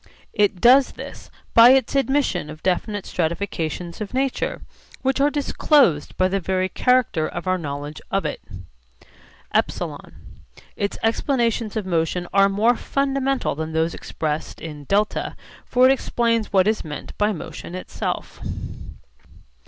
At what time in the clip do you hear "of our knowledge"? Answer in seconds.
7.27-8.01